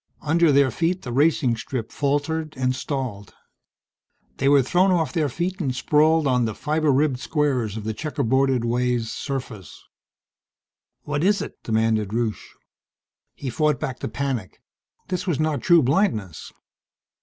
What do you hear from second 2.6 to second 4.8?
stalled. They were